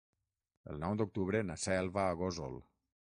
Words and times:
El 0.71 0.79
nou 0.83 0.95
d'octubre 1.01 1.41
na 1.49 1.57
Cel 1.65 1.91
va 1.99 2.07
a 2.13 2.17
Gósol. 2.23 2.57